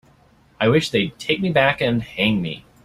I 0.59 0.67
wish 0.67 0.89
they'd 0.89 1.19
take 1.19 1.41
me 1.41 1.51
back 1.51 1.79
and 1.79 2.01
hang 2.01 2.41
me. 2.41 2.65